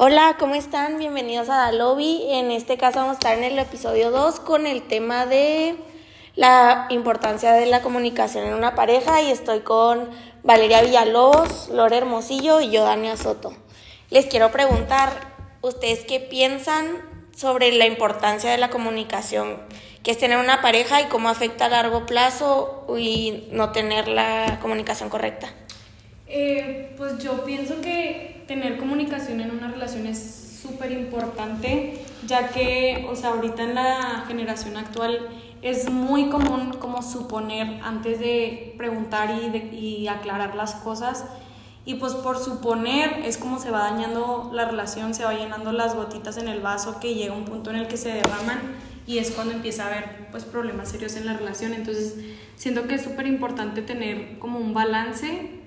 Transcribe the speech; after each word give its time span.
Hola, 0.00 0.36
¿cómo 0.38 0.54
están? 0.54 0.96
Bienvenidos 0.96 1.48
a 1.48 1.56
Da 1.56 1.72
Lobby. 1.72 2.22
En 2.28 2.52
este 2.52 2.78
caso 2.78 3.00
vamos 3.00 3.16
a 3.16 3.18
estar 3.18 3.36
en 3.36 3.42
el 3.42 3.58
episodio 3.58 4.12
2 4.12 4.38
con 4.38 4.64
el 4.68 4.82
tema 4.82 5.26
de 5.26 5.74
la 6.36 6.86
importancia 6.90 7.50
de 7.50 7.66
la 7.66 7.82
comunicación 7.82 8.46
en 8.46 8.54
una 8.54 8.76
pareja 8.76 9.22
y 9.22 9.32
estoy 9.32 9.58
con 9.58 10.08
Valeria 10.44 10.82
Villalobos, 10.82 11.68
Lore 11.70 11.96
Hermosillo 11.96 12.60
y 12.60 12.70
yo, 12.70 12.84
Dania 12.84 13.16
Soto. 13.16 13.52
Les 14.10 14.26
quiero 14.26 14.52
preguntar, 14.52 15.10
¿ustedes 15.62 16.04
qué 16.04 16.20
piensan 16.20 16.86
sobre 17.34 17.72
la 17.72 17.86
importancia 17.86 18.52
de 18.52 18.58
la 18.58 18.70
comunicación? 18.70 19.56
que 20.04 20.12
es 20.12 20.18
tener 20.18 20.38
una 20.38 20.62
pareja 20.62 21.02
y 21.02 21.06
cómo 21.06 21.28
afecta 21.28 21.66
a 21.66 21.68
largo 21.70 22.06
plazo 22.06 22.86
y 22.96 23.48
no 23.50 23.72
tener 23.72 24.06
la 24.06 24.58
comunicación 24.62 25.10
correcta. 25.10 25.50
Eh, 26.28 26.94
pues 26.96 27.18
yo 27.18 27.44
pienso 27.44 27.80
que 27.80 28.37
tener 28.48 28.78
comunicación 28.78 29.40
en 29.40 29.52
una 29.52 29.68
relación 29.68 30.06
es 30.06 30.58
súper 30.60 30.90
importante, 30.90 32.04
ya 32.26 32.48
que, 32.48 33.06
o 33.08 33.14
sea, 33.14 33.30
ahorita 33.30 33.62
en 33.62 33.74
la 33.74 34.24
generación 34.26 34.76
actual 34.76 35.28
es 35.60 35.90
muy 35.90 36.30
común 36.30 36.72
como 36.80 37.02
suponer 37.02 37.80
antes 37.82 38.18
de 38.18 38.74
preguntar 38.76 39.30
y, 39.30 39.50
de, 39.50 39.58
y 39.76 40.08
aclarar 40.08 40.56
las 40.56 40.74
cosas. 40.74 41.26
Y 41.84 41.94
pues 41.94 42.14
por 42.14 42.38
suponer 42.38 43.20
es 43.24 43.38
como 43.38 43.58
se 43.58 43.70
va 43.70 43.90
dañando 43.90 44.50
la 44.52 44.64
relación, 44.64 45.14
se 45.14 45.24
va 45.24 45.34
llenando 45.34 45.72
las 45.72 45.94
gotitas 45.94 46.36
en 46.38 46.48
el 46.48 46.60
vaso 46.60 47.00
que 47.00 47.14
llega 47.14 47.34
un 47.34 47.44
punto 47.44 47.70
en 47.70 47.76
el 47.76 47.86
que 47.86 47.96
se 47.96 48.10
derraman 48.10 48.58
y 49.06 49.18
es 49.18 49.30
cuando 49.30 49.54
empieza 49.54 49.84
a 49.84 49.86
haber 49.86 50.30
pues 50.30 50.44
problemas 50.44 50.90
serios 50.90 51.16
en 51.16 51.24
la 51.24 51.34
relación. 51.34 51.72
Entonces 51.72 52.16
siento 52.56 52.86
que 52.86 52.96
es 52.96 53.02
súper 53.02 53.26
importante 53.26 53.80
tener 53.80 54.38
como 54.38 54.58
un 54.58 54.74
balance 54.74 55.57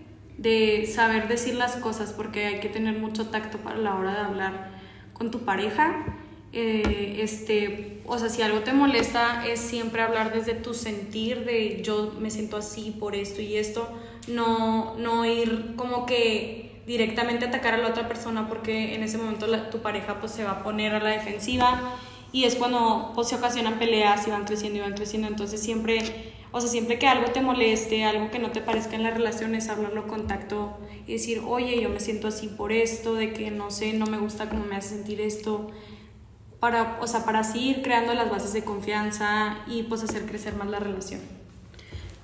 de 0.41 0.87
saber 0.87 1.27
decir 1.27 1.53
las 1.53 1.75
cosas 1.75 2.13
porque 2.13 2.47
hay 2.47 2.59
que 2.59 2.69
tener 2.69 2.97
mucho 2.97 3.27
tacto 3.27 3.59
para 3.59 3.77
la 3.77 3.95
hora 3.95 4.13
de 4.13 4.19
hablar 4.19 4.71
con 5.13 5.29
tu 5.29 5.41
pareja. 5.41 6.03
Eh, 6.51 7.19
este, 7.21 8.01
o 8.05 8.17
sea, 8.17 8.27
si 8.27 8.41
algo 8.41 8.59
te 8.59 8.73
molesta 8.73 9.45
es 9.47 9.59
siempre 9.59 10.01
hablar 10.01 10.33
desde 10.33 10.55
tu 10.55 10.73
sentir 10.73 11.45
de 11.45 11.81
yo 11.83 12.15
me 12.19 12.31
siento 12.31 12.57
así 12.57 12.95
por 12.99 13.15
esto 13.15 13.41
y 13.41 13.55
esto, 13.55 13.87
no, 14.27 14.95
no 14.97 15.25
ir 15.25 15.75
como 15.75 16.05
que 16.07 16.81
directamente 16.87 17.45
atacar 17.45 17.75
a 17.75 17.77
la 17.77 17.89
otra 17.89 18.07
persona 18.07 18.49
porque 18.49 18.95
en 18.95 19.03
ese 19.03 19.19
momento 19.19 19.45
tu 19.69 19.77
pareja 19.79 20.19
pues 20.19 20.31
se 20.31 20.43
va 20.43 20.51
a 20.51 20.63
poner 20.63 20.95
a 20.95 20.99
la 20.99 21.11
defensiva 21.11 21.95
y 22.31 22.45
es 22.45 22.55
cuando 22.55 23.11
pues, 23.15 23.27
se 23.27 23.35
ocasionan 23.35 23.79
peleas 23.79 24.27
y 24.27 24.31
van 24.31 24.45
creciendo 24.45 24.79
y 24.79 24.81
van 24.81 24.93
creciendo, 24.93 25.27
entonces 25.27 25.61
siempre 25.61 26.31
o 26.53 26.59
sea, 26.59 26.69
siempre 26.69 26.99
que 26.99 27.07
algo 27.07 27.31
te 27.31 27.41
moleste, 27.41 28.03
algo 28.03 28.29
que 28.29 28.39
no 28.39 28.51
te 28.51 28.59
parezca 28.59 28.95
en 28.95 29.03
la 29.03 29.11
relación, 29.11 29.55
es 29.55 29.69
hablarlo 29.69 30.07
con 30.07 30.27
tacto 30.27 30.77
y 31.07 31.13
decir, 31.13 31.41
oye, 31.47 31.81
yo 31.81 31.89
me 31.89 32.01
siento 32.01 32.27
así 32.27 32.47
por 32.47 32.73
esto, 32.73 33.15
de 33.15 33.31
que 33.31 33.51
no 33.51 33.71
sé, 33.71 33.93
no 33.93 34.05
me 34.05 34.17
gusta 34.17 34.49
cómo 34.49 34.65
me 34.65 34.75
hace 34.75 34.89
sentir 34.89 35.21
esto. 35.21 35.71
Para, 36.59 36.97
o 37.01 37.07
sea, 37.07 37.23
para 37.23 37.39
así 37.39 37.69
ir 37.69 37.81
creando 37.81 38.13
las 38.13 38.29
bases 38.29 38.51
de 38.51 38.63
confianza 38.63 39.59
y 39.65 39.83
pues 39.83 40.03
hacer 40.03 40.25
crecer 40.25 40.55
más 40.55 40.67
la 40.67 40.79
relación. 40.79 41.21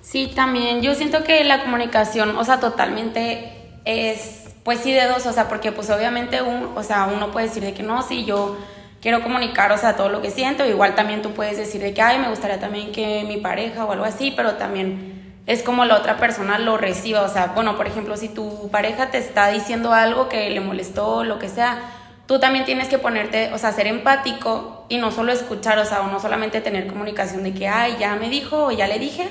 Sí, 0.02 0.30
también 0.34 0.82
yo 0.82 0.94
siento 0.94 1.24
que 1.24 1.42
la 1.44 1.62
comunicación, 1.62 2.36
o 2.36 2.44
sea, 2.44 2.60
totalmente 2.60 3.50
es, 3.86 4.44
pues 4.62 4.80
sí, 4.80 4.92
de 4.92 5.06
dos, 5.06 5.24
o 5.26 5.32
sea, 5.32 5.48
porque 5.48 5.72
pues 5.72 5.88
obviamente 5.88 6.42
un, 6.42 6.76
o 6.76 6.82
sea, 6.82 7.10
uno 7.12 7.32
puede 7.32 7.48
decir 7.48 7.62
de 7.62 7.72
que 7.72 7.82
no, 7.82 8.02
sí, 8.02 8.26
yo 8.26 8.58
quiero 9.00 9.22
comunicar, 9.22 9.72
o 9.72 9.78
sea, 9.78 9.96
todo 9.96 10.08
lo 10.08 10.22
que 10.22 10.30
siento. 10.30 10.66
Igual 10.66 10.94
también 10.94 11.22
tú 11.22 11.32
puedes 11.32 11.56
decir 11.56 11.80
de 11.80 11.94
que, 11.94 12.02
ay, 12.02 12.18
me 12.18 12.28
gustaría 12.28 12.58
también 12.60 12.92
que 12.92 13.24
mi 13.26 13.38
pareja 13.38 13.84
o 13.84 13.92
algo 13.92 14.04
así, 14.04 14.32
pero 14.36 14.54
también 14.54 15.42
es 15.46 15.62
como 15.62 15.84
la 15.84 15.96
otra 15.96 16.16
persona 16.18 16.58
lo 16.58 16.76
reciba. 16.76 17.22
O 17.22 17.28
sea, 17.28 17.52
bueno, 17.54 17.76
por 17.76 17.86
ejemplo, 17.86 18.16
si 18.16 18.28
tu 18.28 18.70
pareja 18.70 19.10
te 19.10 19.18
está 19.18 19.48
diciendo 19.48 19.92
algo 19.92 20.28
que 20.28 20.50
le 20.50 20.60
molestó, 20.60 21.24
lo 21.24 21.38
que 21.38 21.48
sea, 21.48 21.80
tú 22.26 22.38
también 22.38 22.64
tienes 22.64 22.88
que 22.88 22.98
ponerte, 22.98 23.52
o 23.52 23.58
sea, 23.58 23.72
ser 23.72 23.86
empático 23.86 24.84
y 24.88 24.98
no 24.98 25.10
solo 25.10 25.32
escuchar, 25.32 25.78
o 25.78 25.84
sea, 25.84 26.02
o 26.02 26.08
no 26.08 26.20
solamente 26.20 26.60
tener 26.60 26.86
comunicación 26.86 27.42
de 27.42 27.54
que, 27.54 27.68
ay, 27.68 27.96
ya 27.98 28.14
me 28.16 28.28
dijo 28.28 28.66
o 28.66 28.70
ya 28.70 28.86
le 28.86 28.98
dije. 28.98 29.28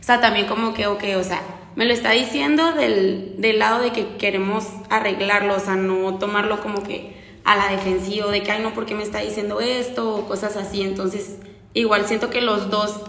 O 0.00 0.02
sea, 0.02 0.20
también 0.20 0.46
como 0.46 0.74
que, 0.74 0.86
ok, 0.86 1.04
o 1.18 1.24
sea, 1.24 1.42
me 1.76 1.84
lo 1.84 1.92
está 1.92 2.12
diciendo 2.12 2.72
del, 2.72 3.34
del 3.38 3.58
lado 3.58 3.80
de 3.80 3.90
que 3.90 4.16
queremos 4.16 4.64
arreglarlo, 4.90 5.56
o 5.56 5.60
sea, 5.60 5.76
no 5.76 6.18
tomarlo 6.18 6.60
como 6.60 6.82
que 6.82 7.18
a 7.48 7.56
la 7.56 7.68
defensiva 7.70 8.30
de 8.30 8.42
que, 8.42 8.52
ay, 8.52 8.62
no, 8.62 8.74
¿por 8.74 8.84
qué 8.84 8.94
me 8.94 9.02
está 9.02 9.20
diciendo 9.20 9.58
esto? 9.58 10.16
o 10.16 10.28
cosas 10.28 10.54
así. 10.56 10.82
Entonces, 10.82 11.38
igual 11.72 12.06
siento 12.06 12.28
que 12.28 12.42
los 12.42 12.68
dos, 12.68 13.00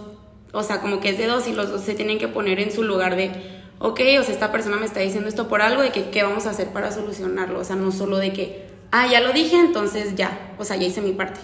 o 0.54 0.64
sea, 0.64 0.80
como 0.80 1.02
que 1.02 1.10
es 1.10 1.18
de 1.18 1.28
dos 1.28 1.46
y 1.50 1.52
los 1.52 1.70
dos 1.70 1.82
se 1.82 1.94
tienen 1.94 2.20
que 2.20 2.30
poner 2.30 2.62
en 2.62 2.72
su 2.72 2.84
lugar 2.84 3.18
de, 3.18 3.32
ok, 3.80 4.00
o 4.18 4.24
sea, 4.24 4.34
esta 4.34 4.50
persona 4.54 4.78
me 4.78 4.86
está 4.86 5.02
diciendo 5.02 5.28
esto 5.28 5.50
por 5.50 5.62
algo, 5.62 5.82
de 5.82 5.92
que 5.92 6.10
qué 6.10 6.24
vamos 6.24 6.46
a 6.46 6.52
hacer 6.52 6.70
para 6.70 6.94
solucionarlo. 6.94 7.60
O 7.60 7.66
sea, 7.66 7.76
no 7.76 7.92
solo 7.92 8.18
de 8.18 8.32
que, 8.32 8.70
ah, 8.92 9.08
ya 9.08 9.20
lo 9.20 9.34
dije, 9.34 9.58
entonces 9.58 10.16
ya, 10.16 10.56
o 10.58 10.64
sea, 10.64 10.78
ya 10.78 10.88
hice 10.88 11.02
mi 11.02 11.12
parte. 11.12 11.42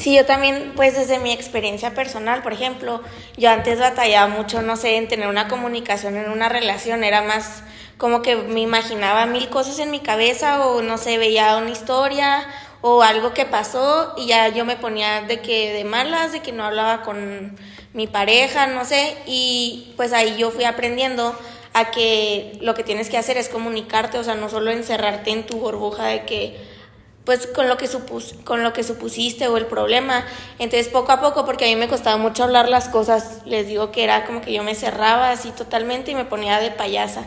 Sí, 0.00 0.14
yo 0.16 0.24
también, 0.24 0.72
pues 0.76 0.96
desde 0.96 1.18
mi 1.18 1.30
experiencia 1.30 1.92
personal, 1.92 2.42
por 2.42 2.54
ejemplo, 2.54 3.02
yo 3.36 3.50
antes 3.50 3.78
batallaba 3.78 4.28
mucho, 4.28 4.62
no 4.62 4.76
sé, 4.76 4.96
en 4.96 5.08
tener 5.08 5.28
una 5.28 5.46
comunicación 5.46 6.16
en 6.16 6.30
una 6.30 6.48
relación, 6.48 7.04
era 7.04 7.20
más 7.20 7.62
como 7.98 8.22
que 8.22 8.34
me 8.34 8.60
imaginaba 8.60 9.26
mil 9.26 9.50
cosas 9.50 9.78
en 9.78 9.90
mi 9.90 10.00
cabeza 10.00 10.66
o 10.66 10.80
no 10.80 10.96
sé, 10.96 11.18
veía 11.18 11.54
una 11.58 11.68
historia 11.68 12.46
o 12.80 13.02
algo 13.02 13.34
que 13.34 13.44
pasó 13.44 14.14
y 14.16 14.24
ya 14.28 14.48
yo 14.48 14.64
me 14.64 14.76
ponía 14.76 15.20
de 15.20 15.40
que 15.42 15.74
de 15.74 15.84
malas, 15.84 16.32
de 16.32 16.40
que 16.40 16.52
no 16.52 16.64
hablaba 16.64 17.02
con 17.02 17.54
mi 17.92 18.06
pareja, 18.06 18.68
no 18.68 18.86
sé, 18.86 19.18
y 19.26 19.92
pues 19.98 20.14
ahí 20.14 20.34
yo 20.38 20.50
fui 20.50 20.64
aprendiendo 20.64 21.38
a 21.74 21.90
que 21.90 22.58
lo 22.62 22.72
que 22.72 22.84
tienes 22.84 23.10
que 23.10 23.18
hacer 23.18 23.36
es 23.36 23.50
comunicarte, 23.50 24.16
o 24.16 24.24
sea, 24.24 24.34
no 24.34 24.48
solo 24.48 24.70
encerrarte 24.70 25.30
en 25.30 25.44
tu 25.44 25.58
burbuja 25.58 26.06
de 26.06 26.24
que 26.24 26.79
pues 27.24 27.46
con 27.46 27.68
lo 27.68 27.76
que 27.76 27.86
supus 27.86 28.34
con 28.44 28.62
lo 28.62 28.72
que 28.72 28.82
supusiste 28.82 29.48
o 29.48 29.56
el 29.56 29.66
problema. 29.66 30.24
Entonces, 30.58 30.88
poco 30.88 31.12
a 31.12 31.20
poco 31.20 31.44
porque 31.44 31.66
a 31.66 31.68
mí 31.68 31.76
me 31.76 31.88
costaba 31.88 32.16
mucho 32.16 32.44
hablar 32.44 32.68
las 32.68 32.88
cosas, 32.88 33.40
les 33.44 33.66
digo 33.66 33.92
que 33.92 34.04
era 34.04 34.24
como 34.26 34.40
que 34.40 34.52
yo 34.52 34.62
me 34.62 34.74
cerraba 34.74 35.30
así 35.30 35.50
totalmente 35.50 36.10
y 36.10 36.14
me 36.14 36.24
ponía 36.24 36.60
de 36.60 36.70
payasa 36.70 37.26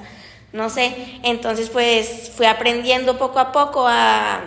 no 0.54 0.70
sé. 0.70 0.96
Entonces, 1.24 1.70
pues 1.70 2.32
fui 2.34 2.46
aprendiendo 2.46 3.18
poco 3.18 3.40
a 3.40 3.52
poco 3.52 3.86
a... 3.88 4.42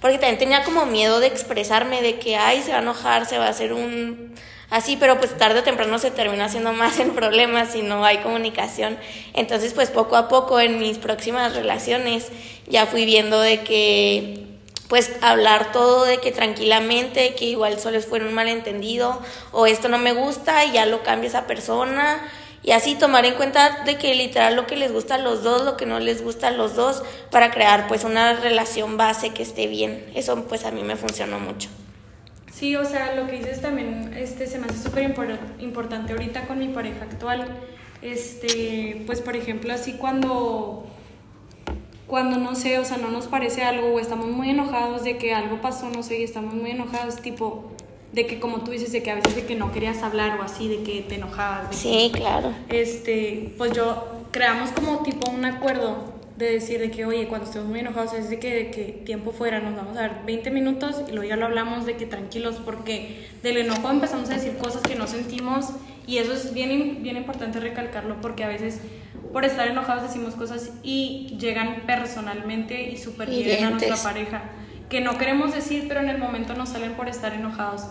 Porque 0.00 0.16
también 0.16 0.38
tenía 0.38 0.64
como 0.64 0.86
miedo 0.86 1.20
de 1.20 1.26
expresarme, 1.26 2.00
de 2.00 2.18
que, 2.18 2.36
ay, 2.36 2.62
se 2.62 2.72
va 2.72 2.78
a 2.78 2.82
enojar, 2.82 3.26
se 3.26 3.38
va 3.38 3.46
a 3.46 3.50
hacer 3.50 3.74
un... 3.74 4.34
Así, 4.70 4.96
pero 4.96 5.18
pues 5.18 5.36
tarde 5.36 5.60
o 5.60 5.62
temprano 5.62 5.98
se 5.98 6.10
termina 6.10 6.44
haciendo 6.46 6.72
más 6.72 6.98
el 7.00 7.10
problema 7.10 7.66
si 7.66 7.82
no 7.82 8.04
hay 8.04 8.18
comunicación. 8.18 8.96
Entonces, 9.34 9.74
pues 9.74 9.90
poco 9.90 10.16
a 10.16 10.28
poco 10.28 10.60
en 10.60 10.78
mis 10.78 10.96
próximas 10.96 11.54
relaciones 11.54 12.28
ya 12.66 12.86
fui 12.86 13.04
viendo 13.04 13.40
de 13.40 13.62
que 13.62 14.49
pues 14.90 15.12
hablar 15.22 15.72
todo 15.72 16.04
de 16.04 16.18
que 16.18 16.32
tranquilamente, 16.32 17.34
que 17.36 17.46
igual 17.46 17.80
solo 17.80 17.98
fue 18.02 18.20
un 18.20 18.34
malentendido 18.34 19.22
o 19.52 19.66
esto 19.66 19.88
no 19.88 19.96
me 19.96 20.12
gusta 20.12 20.66
y 20.66 20.72
ya 20.72 20.84
lo 20.84 21.02
cambia 21.02 21.28
esa 21.28 21.46
persona 21.46 22.20
y 22.62 22.72
así 22.72 22.94
tomar 22.94 23.24
en 23.24 23.34
cuenta 23.34 23.84
de 23.84 23.96
que 23.96 24.14
literal 24.14 24.54
lo 24.54 24.66
que 24.66 24.76
les 24.76 24.92
gusta 24.92 25.14
a 25.14 25.18
los 25.18 25.42
dos, 25.42 25.64
lo 25.64 25.76
que 25.76 25.86
no 25.86 25.98
les 25.98 26.22
gusta 26.22 26.48
a 26.48 26.50
los 26.50 26.74
dos, 26.74 27.02
para 27.30 27.50
crear 27.50 27.88
pues 27.88 28.04
una 28.04 28.34
relación 28.34 28.96
base 28.96 29.30
que 29.30 29.42
esté 29.42 29.66
bien. 29.66 30.04
Eso 30.14 30.44
pues 30.44 30.64
a 30.64 30.70
mí 30.70 30.82
me 30.82 30.96
funcionó 30.96 31.40
mucho. 31.40 31.70
Sí, 32.52 32.76
o 32.76 32.84
sea, 32.84 33.14
lo 33.14 33.26
que 33.26 33.38
dices 33.38 33.62
también 33.62 34.12
este, 34.14 34.46
se 34.46 34.58
me 34.58 34.66
hace 34.66 34.82
súper 34.82 35.04
importante 35.60 36.12
ahorita 36.12 36.46
con 36.46 36.58
mi 36.58 36.68
pareja 36.68 37.04
actual. 37.04 37.46
Este, 38.02 39.04
pues 39.06 39.22
por 39.22 39.36
ejemplo, 39.36 39.72
así 39.72 39.94
cuando, 39.94 40.86
cuando 42.10 42.38
no 42.38 42.56
sé, 42.56 42.78
o 42.80 42.84
sea, 42.84 42.96
no 42.96 43.08
nos 43.08 43.28
parece 43.28 43.62
algo 43.62 43.94
o 43.94 44.00
estamos 44.00 44.26
muy 44.26 44.50
enojados 44.50 45.04
de 45.04 45.16
que 45.16 45.32
algo 45.32 45.60
pasó, 45.62 45.88
no 45.88 46.02
sé, 46.02 46.18
y 46.18 46.24
estamos 46.24 46.54
muy 46.54 46.72
enojados, 46.72 47.22
tipo, 47.22 47.70
de 48.12 48.26
que 48.26 48.40
como 48.40 48.62
tú 48.62 48.72
dices 48.72 48.90
de 48.90 49.02
que 49.02 49.12
a 49.12 49.14
veces 49.14 49.36
de 49.36 49.46
que 49.46 49.54
no 49.54 49.70
querías 49.70 50.02
hablar 50.02 50.40
o 50.40 50.42
así 50.42 50.66
de 50.66 50.82
que 50.82 51.02
te 51.02 51.14
enojabas 51.14 51.76
sí 51.76 52.10
claro. 52.12 52.52
este 52.68 53.54
pues 53.56 53.72
yo 53.72 54.04
creamos 54.32 54.70
como 54.70 55.04
tipo 55.04 55.30
un 55.30 55.44
acuerdo 55.44 56.12
de 56.36 56.50
decir 56.50 56.80
de 56.80 56.90
que 56.90 57.04
oye 57.06 57.28
cuando 57.28 57.46
estemos 57.46 57.68
muy 57.68 57.78
enojados 57.78 58.14
es 58.14 58.28
de 58.28 58.40
que, 58.40 58.52
de 58.52 58.70
que 58.72 58.84
tiempo 59.04 59.30
fuera 59.30 59.60
nos 59.60 59.76
vamos 59.76 59.96
a 59.96 60.00
dar 60.00 60.26
20 60.26 60.50
minutos 60.50 61.02
y 61.06 61.12
luego 61.12 61.28
ya 61.28 61.36
lo 61.36 61.46
hablamos 61.46 61.86
de 61.86 61.96
que 61.96 62.06
tranquilos 62.06 62.56
porque 62.64 63.28
del 63.44 63.58
enojo 63.58 63.88
empezamos 63.88 64.28
a 64.30 64.34
decir 64.34 64.56
cosas 64.56 64.82
que 64.82 64.96
no 64.96 65.06
sentimos 65.06 65.66
y 66.08 66.18
eso 66.18 66.32
es 66.32 66.52
bien 66.52 67.04
bien 67.04 67.16
importante 67.16 67.60
recalcarlo 67.60 68.16
porque 68.20 68.42
a 68.42 68.48
veces 68.48 68.80
por 69.32 69.44
estar 69.44 69.68
enojados 69.68 70.02
decimos 70.02 70.34
cosas 70.34 70.70
y 70.82 71.36
llegan 71.38 71.82
personalmente 71.86 72.90
y 72.90 72.96
super 72.96 73.28
bien 73.28 73.64
a 73.64 73.70
nuestra 73.70 73.96
pareja 73.96 74.42
que 74.90 75.00
no 75.00 75.16
queremos 75.16 75.54
decir, 75.54 75.86
pero 75.88 76.00
en 76.00 76.08
el 76.08 76.18
momento 76.18 76.54
nos 76.54 76.70
salen 76.70 76.92
por 76.94 77.08
estar 77.08 77.32
enojados. 77.32 77.86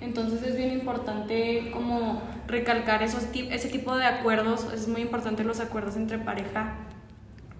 Entonces 0.00 0.42
es 0.42 0.56
bien 0.56 0.72
importante 0.72 1.70
como 1.72 2.22
recalcar 2.46 3.02
esos, 3.02 3.24
ese 3.34 3.68
tipo 3.68 3.96
de 3.96 4.06
acuerdos, 4.06 4.66
es 4.72 4.88
muy 4.88 5.02
importante 5.02 5.44
los 5.44 5.60
acuerdos 5.60 5.96
entre 5.96 6.18
pareja 6.18 6.76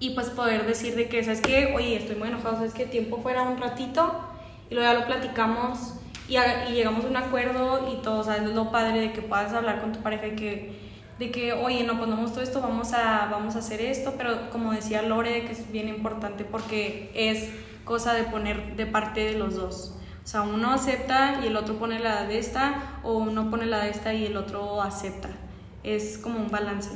y 0.01 0.11
pues 0.11 0.31
poder 0.31 0.67
decir 0.67 0.95
de 0.95 1.09
que, 1.09 1.23
¿sabes 1.23 1.41
que 1.41 1.75
Oye, 1.75 1.97
estoy 1.97 2.17
muy 2.17 2.29
enojado, 2.29 2.57
¿sabes 2.57 2.73
que 2.73 2.87
Tiempo 2.87 3.19
fuera 3.19 3.43
un 3.43 3.59
ratito 3.59 4.21
y 4.71 4.75
luego 4.75 4.91
ya 4.91 4.99
lo 4.99 5.07
platicamos 5.07 5.95
y, 6.29 6.37
y 6.37 6.75
llegamos 6.75 7.05
a 7.05 7.09
un 7.09 7.17
acuerdo 7.17 7.93
y 7.93 8.03
todo, 8.03 8.25
¿sabes? 8.25 8.49
Lo 8.55 8.71
padre 8.71 9.01
de 9.01 9.13
que 9.13 9.21
puedas 9.21 9.53
hablar 9.53 9.81
con 9.81 9.93
tu 9.93 10.01
pareja 10.01 10.29
y 10.29 10.37
que 10.37 10.79
de 11.19 11.31
que, 11.31 11.53
oye, 11.53 11.83
no, 11.85 11.99
pues 11.99 12.33
todo 12.33 12.43
esto, 12.43 12.61
vamos 12.61 12.93
a, 12.93 13.29
vamos 13.31 13.57
a 13.57 13.59
hacer 13.59 13.81
esto, 13.81 14.15
pero 14.17 14.51
como 14.51 14.73
decía 14.73 15.03
Lore, 15.03 15.45
que 15.45 15.53
es 15.53 15.71
bien 15.73 15.89
importante 15.89 16.45
porque 16.45 17.11
es 17.15 17.49
cosa 17.85 18.15
de 18.15 18.25
poner 18.25 18.77
de 18.77 18.87
parte 18.87 19.25
de 19.25 19.33
los 19.33 19.57
dos. 19.57 19.95
O 20.25 20.31
sea, 20.31 20.43
uno 20.43 20.73
acepta 20.73 21.41
y 21.43 21.47
el 21.47 21.57
otro 21.57 21.79
pone 21.79 21.99
la 21.99 22.25
de 22.25 22.39
esta, 22.39 23.01
o 23.03 23.15
uno 23.15 23.51
pone 23.51 23.67
la 23.67 23.85
de 23.85 23.91
esta 23.91 24.13
y 24.13 24.27
el 24.27 24.37
otro 24.37 24.83
acepta. 24.83 25.31
Es 25.83 26.19
como 26.19 26.39
un 26.39 26.51
balance. 26.51 26.91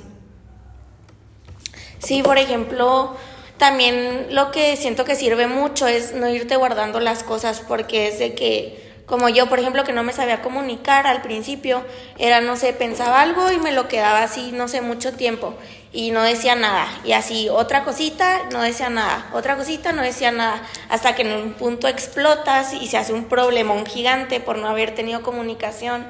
Sí, 1.99 2.23
por 2.23 2.37
ejemplo, 2.37 3.17
también 3.57 4.35
lo 4.35 4.51
que 4.51 4.77
siento 4.77 5.05
que 5.05 5.15
sirve 5.15 5.47
mucho 5.47 5.87
es 5.87 6.15
no 6.15 6.29
irte 6.29 6.57
guardando 6.57 7.01
las 7.01 7.23
cosas 7.23 7.61
porque 7.61 8.09
es 8.09 8.19
de 8.19 8.35
que 8.35 8.92
como 9.07 9.29
yo, 9.29 9.49
por 9.49 9.59
ejemplo, 9.59 9.85
que 9.85 9.93
no 9.93 10.03
me 10.03 10.13
sabía 10.13 10.43
comunicar 10.43 11.07
al 11.07 11.23
principio, 11.23 11.85
era, 12.19 12.41
no 12.41 12.57
sé, 12.57 12.73
pensaba 12.73 13.21
algo 13.21 13.51
y 13.51 13.59
me 13.59 13.73
lo 13.73 13.89
quedaba 13.89 14.23
así, 14.23 14.53
no 14.53 14.69
sé, 14.69 14.81
mucho 14.81 15.13
tiempo 15.13 15.55
y 15.93 16.11
no 16.11 16.23
decía 16.23 16.55
nada. 16.55 16.87
Y 17.05 17.13
así, 17.13 17.49
otra 17.49 17.85
cosita, 17.85 18.41
no 18.51 18.63
decía 18.63 18.89
nada. 18.89 19.29
Otra 19.33 19.57
cosita, 19.57 19.93
no 19.93 20.03
decía 20.03 20.33
nada. 20.33 20.63
Hasta 20.89 21.15
que 21.15 21.23
en 21.23 21.33
un 21.33 21.53
punto 21.53 21.87
explotas 21.87 22.73
y 22.73 22.87
se 22.87 22.97
hace 22.97 23.13
un 23.13 23.27
problema, 23.27 23.75
un 23.75 23.87
gigante 23.87 24.41
por 24.41 24.57
no 24.57 24.69
haber 24.69 24.95
tenido 24.95 25.23
comunicación 25.23 26.07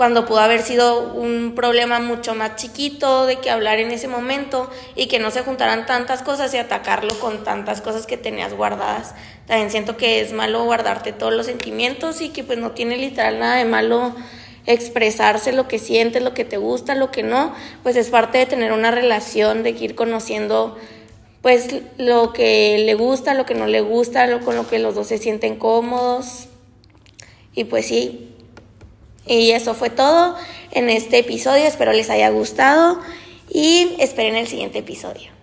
cuando 0.00 0.24
pudo 0.24 0.38
haber 0.38 0.62
sido 0.62 1.12
un 1.12 1.52
problema 1.54 2.00
mucho 2.00 2.34
más 2.34 2.56
chiquito 2.56 3.26
de 3.26 3.36
que 3.36 3.50
hablar 3.50 3.80
en 3.80 3.90
ese 3.90 4.08
momento 4.08 4.70
y 4.96 5.08
que 5.08 5.18
no 5.18 5.30
se 5.30 5.42
juntaran 5.42 5.84
tantas 5.84 6.22
cosas 6.22 6.54
y 6.54 6.56
atacarlo 6.56 7.20
con 7.20 7.44
tantas 7.44 7.82
cosas 7.82 8.06
que 8.06 8.16
tenías 8.16 8.54
guardadas. 8.54 9.14
También 9.46 9.70
siento 9.70 9.98
que 9.98 10.22
es 10.22 10.32
malo 10.32 10.64
guardarte 10.64 11.12
todos 11.12 11.34
los 11.34 11.44
sentimientos 11.44 12.22
y 12.22 12.30
que 12.30 12.42
pues 12.42 12.58
no 12.58 12.70
tiene 12.70 12.96
literal 12.96 13.38
nada 13.38 13.56
de 13.56 13.66
malo 13.66 14.14
expresarse 14.64 15.52
lo 15.52 15.68
que 15.68 15.78
sientes, 15.78 16.22
lo 16.22 16.32
que 16.32 16.46
te 16.46 16.56
gusta, 16.56 16.94
lo 16.94 17.10
que 17.10 17.22
no, 17.22 17.54
pues 17.82 17.94
es 17.96 18.08
parte 18.08 18.38
de 18.38 18.46
tener 18.46 18.72
una 18.72 18.90
relación, 18.90 19.62
de 19.62 19.72
ir 19.72 19.96
conociendo 19.96 20.78
pues 21.42 21.74
lo 21.98 22.32
que 22.32 22.78
le 22.86 22.94
gusta, 22.94 23.34
lo 23.34 23.44
que 23.44 23.54
no 23.54 23.66
le 23.66 23.82
gusta, 23.82 24.26
lo, 24.26 24.40
con 24.40 24.56
lo 24.56 24.66
que 24.66 24.78
los 24.78 24.94
dos 24.94 25.08
se 25.08 25.18
sienten 25.18 25.56
cómodos. 25.56 26.48
Y 27.52 27.64
pues 27.64 27.86
sí, 27.86 28.30
y 29.30 29.52
eso 29.52 29.74
fue 29.74 29.90
todo 29.90 30.34
en 30.72 30.90
este 30.90 31.18
episodio. 31.18 31.64
Espero 31.64 31.92
les 31.92 32.10
haya 32.10 32.30
gustado 32.30 33.00
y 33.48 33.94
esperen 33.98 34.34
el 34.34 34.48
siguiente 34.48 34.78
episodio. 34.80 35.39